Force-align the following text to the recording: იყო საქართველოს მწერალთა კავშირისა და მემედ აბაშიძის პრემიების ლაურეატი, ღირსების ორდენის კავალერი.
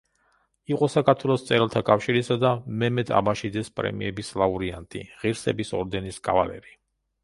იყო 0.75 0.87
საქართველოს 0.93 1.43
მწერალთა 1.43 1.83
კავშირისა 1.91 2.39
და 2.45 2.55
მემედ 2.85 3.13
აბაშიძის 3.21 3.73
პრემიების 3.79 4.35
ლაურეატი, 4.43 5.07
ღირსების 5.23 5.77
ორდენის 5.83 6.23
კავალერი. 6.31 6.81